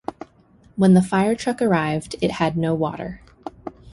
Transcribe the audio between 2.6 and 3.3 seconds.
water.